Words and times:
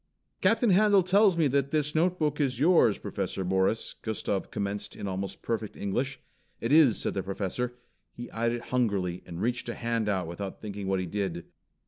"Captain 0.41 0.71
Handel 0.71 1.03
tells 1.03 1.37
me 1.37 1.45
that 1.47 1.69
this 1.69 1.93
notebook 1.93 2.41
is 2.41 2.59
yours, 2.59 2.97
Professor 2.97 3.45
Morris," 3.45 3.93
Gustav 4.01 4.49
commenced 4.49 4.95
in 4.95 5.07
almost 5.07 5.43
perfect 5.43 5.75
English. 5.77 6.19
"It 6.59 6.71
is," 6.71 6.97
said 6.99 7.13
the 7.13 7.21
Professor. 7.21 7.75
He 8.11 8.27
eyed 8.31 8.51
it 8.51 8.63
hungrily, 8.73 9.21
and 9.27 9.39
reached 9.39 9.69
a 9.69 9.75
hand 9.75 10.09
out 10.09 10.25
without 10.25 10.59
thinking 10.59 10.87
what 10.87 10.99
he 10.99 11.05
did. 11.05 11.45